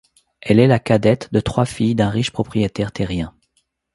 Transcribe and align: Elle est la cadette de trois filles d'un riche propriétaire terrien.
Elle 0.41 0.57
est 0.59 0.65
la 0.65 0.79
cadette 0.79 1.31
de 1.31 1.39
trois 1.39 1.65
filles 1.67 1.93
d'un 1.93 2.09
riche 2.09 2.31
propriétaire 2.31 2.91
terrien. 2.91 3.35